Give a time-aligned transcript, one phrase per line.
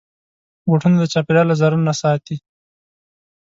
[0.67, 2.35] بوټونه د چاپېریال له ضرر نه ساتي.